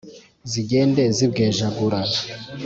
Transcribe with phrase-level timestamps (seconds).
[0.51, 1.99] Zigende zibwejagura